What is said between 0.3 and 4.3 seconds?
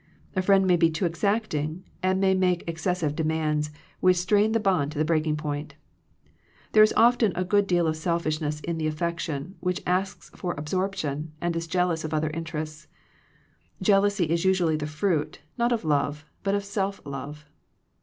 A friend may be too exacting, and may make excessive demands, which